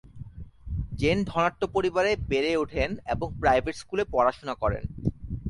[0.99, 4.83] Gen ধনাঢ্য পরিবারে বেড়ে ওঠেন এবং প্রাইভেট স্কুলে পড়াশোনা করেন।